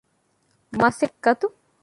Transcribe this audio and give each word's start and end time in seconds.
މަސައްކަތު 0.79 1.47